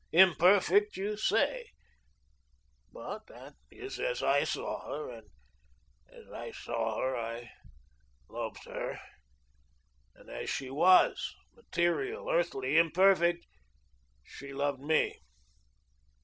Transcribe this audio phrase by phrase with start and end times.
[0.13, 1.67] Imperfect, you say;
[2.91, 5.29] but that is as I saw her, and
[6.11, 7.51] as I saw her, I
[8.27, 8.99] loved her;
[10.15, 13.45] and as she WAS, material, earthly, imperfect,
[14.23, 15.19] she loved me.